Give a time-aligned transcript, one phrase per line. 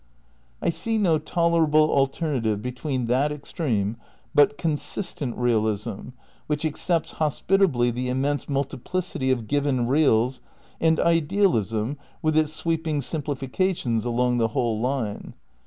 [0.63, 3.97] I see no tolerable alternative between that extreme
[4.33, 6.07] but consistent realism
[6.47, 10.41] which accepts hospitably the im mense multiplicity of "given" reals,
[10.79, 15.35] and idealism with its sweeping simplifications along the whole line.